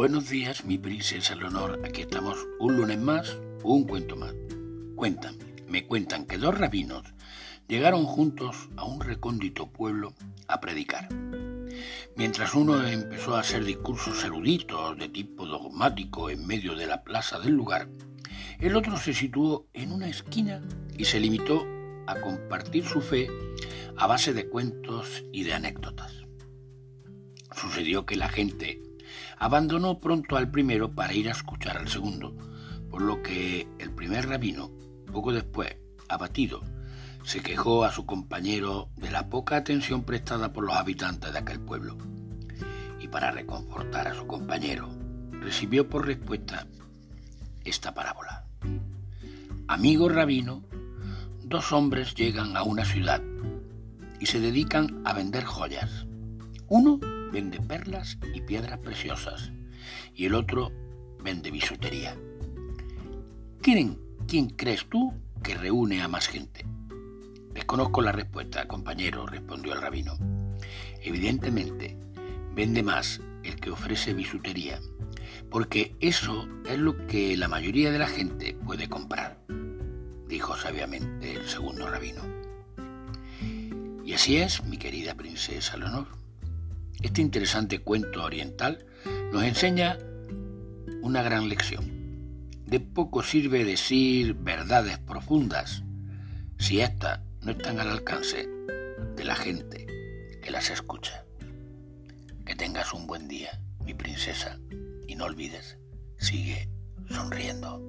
Buenos 0.00 0.30
días, 0.30 0.64
mi 0.64 0.78
princesa 0.78 1.34
Leonor. 1.34 1.78
Aquí 1.84 2.00
estamos 2.00 2.38
un 2.58 2.74
lunes 2.74 2.98
más, 2.98 3.36
un 3.62 3.84
cuento 3.84 4.16
más. 4.16 4.34
Cuentan, 4.96 5.36
me 5.68 5.86
cuentan 5.86 6.24
que 6.24 6.38
dos 6.38 6.56
rabinos 6.56 7.02
llegaron 7.68 8.06
juntos 8.06 8.70
a 8.78 8.84
un 8.86 9.02
recóndito 9.02 9.70
pueblo 9.70 10.14
a 10.48 10.58
predicar. 10.58 11.10
Mientras 12.16 12.54
uno 12.54 12.82
empezó 12.88 13.36
a 13.36 13.40
hacer 13.40 13.62
discursos 13.62 14.24
eruditos 14.24 14.96
de 14.96 15.10
tipo 15.10 15.44
dogmático 15.44 16.30
en 16.30 16.46
medio 16.46 16.74
de 16.76 16.86
la 16.86 17.04
plaza 17.04 17.38
del 17.38 17.52
lugar, 17.52 17.90
el 18.58 18.76
otro 18.76 18.96
se 18.96 19.12
situó 19.12 19.68
en 19.74 19.92
una 19.92 20.08
esquina 20.08 20.62
y 20.96 21.04
se 21.04 21.20
limitó 21.20 21.66
a 22.06 22.18
compartir 22.22 22.86
su 22.86 23.02
fe 23.02 23.28
a 23.98 24.06
base 24.06 24.32
de 24.32 24.48
cuentos 24.48 25.24
y 25.30 25.42
de 25.42 25.52
anécdotas. 25.52 26.24
Sucedió 27.54 28.06
que 28.06 28.16
la 28.16 28.30
gente 28.30 28.80
abandonó 29.38 30.00
pronto 30.00 30.36
al 30.36 30.50
primero 30.50 30.92
para 30.92 31.14
ir 31.14 31.28
a 31.28 31.32
escuchar 31.32 31.76
al 31.76 31.88
segundo, 31.88 32.34
por 32.90 33.02
lo 33.02 33.22
que 33.22 33.68
el 33.78 33.90
primer 33.92 34.28
rabino, 34.28 34.70
poco 35.12 35.32
después, 35.32 35.76
abatido, 36.08 36.62
se 37.22 37.40
quejó 37.40 37.84
a 37.84 37.92
su 37.92 38.06
compañero 38.06 38.88
de 38.96 39.10
la 39.10 39.28
poca 39.28 39.56
atención 39.56 40.04
prestada 40.04 40.52
por 40.52 40.64
los 40.64 40.74
habitantes 40.74 41.32
de 41.32 41.38
aquel 41.38 41.60
pueblo. 41.60 41.96
Y 42.98 43.08
para 43.08 43.30
reconfortar 43.30 44.08
a 44.08 44.14
su 44.14 44.26
compañero, 44.26 44.88
recibió 45.32 45.88
por 45.88 46.06
respuesta 46.06 46.66
esta 47.64 47.94
parábola. 47.94 48.44
Amigo 49.68 50.08
rabino, 50.08 50.64
dos 51.44 51.72
hombres 51.72 52.14
llegan 52.14 52.56
a 52.56 52.62
una 52.62 52.84
ciudad 52.84 53.22
y 54.18 54.26
se 54.26 54.40
dedican 54.40 55.00
a 55.04 55.12
vender 55.12 55.44
joyas. 55.44 56.06
Uno 56.68 57.00
vende 57.32 57.60
perlas 57.60 58.18
y 58.34 58.40
piedras 58.40 58.78
preciosas 58.78 59.52
y 60.14 60.26
el 60.26 60.34
otro 60.34 60.72
vende 61.22 61.50
bisutería. 61.50 62.16
¿Quién, 63.62 63.98
quién 64.26 64.50
crees 64.50 64.86
tú 64.88 65.12
que 65.42 65.54
reúne 65.54 66.02
a 66.02 66.08
más 66.08 66.28
gente? 66.28 66.64
Desconozco 67.52 68.00
la 68.00 68.12
respuesta, 68.12 68.66
compañero, 68.68 69.26
respondió 69.26 69.72
el 69.74 69.80
rabino. 69.80 70.18
Evidentemente, 71.02 71.96
vende 72.54 72.82
más 72.82 73.20
el 73.42 73.56
que 73.56 73.70
ofrece 73.70 74.14
bisutería, 74.14 74.80
porque 75.50 75.96
eso 76.00 76.48
es 76.66 76.78
lo 76.78 77.06
que 77.06 77.36
la 77.36 77.48
mayoría 77.48 77.90
de 77.90 77.98
la 77.98 78.08
gente 78.08 78.56
puede 78.64 78.88
comprar, 78.88 79.38
dijo 80.28 80.56
sabiamente 80.56 81.34
el 81.34 81.48
segundo 81.48 81.88
rabino. 81.88 82.22
Y 84.04 84.14
así 84.14 84.36
es, 84.36 84.64
mi 84.64 84.76
querida 84.76 85.14
princesa 85.14 85.76
Leonor. 85.76 86.19
Este 87.02 87.22
interesante 87.22 87.78
cuento 87.78 88.22
oriental 88.22 88.84
nos 89.32 89.44
enseña 89.44 89.98
una 91.02 91.22
gran 91.22 91.48
lección. 91.48 91.98
De 92.66 92.78
poco 92.78 93.22
sirve 93.22 93.64
decir 93.64 94.34
verdades 94.34 94.98
profundas 94.98 95.82
si 96.58 96.80
éstas 96.80 97.20
no 97.40 97.52
están 97.52 97.80
al 97.80 97.88
alcance 97.88 98.46
de 99.16 99.24
la 99.24 99.34
gente 99.34 99.86
que 100.42 100.50
las 100.50 100.70
escucha. 100.70 101.24
Que 102.44 102.54
tengas 102.54 102.92
un 102.92 103.06
buen 103.06 103.28
día, 103.28 103.60
mi 103.84 103.94
princesa, 103.94 104.58
y 105.06 105.14
no 105.14 105.24
olvides, 105.24 105.78
sigue 106.18 106.68
sonriendo. 107.08 107.82